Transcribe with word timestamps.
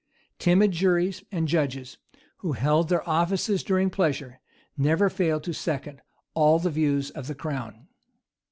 Timid 0.39 0.71
juries, 0.71 1.23
and 1.31 1.47
judges 1.47 1.99
who 2.37 2.53
held 2.53 2.89
their 2.89 3.07
offices 3.07 3.61
during 3.61 3.91
pleasure, 3.91 4.39
never 4.75 5.11
failed 5.11 5.43
to 5.43 5.53
second 5.53 6.01
all 6.33 6.57
the 6.57 6.71
views 6.71 7.11
of 7.11 7.27
the 7.27 7.35
crown. 7.35 7.87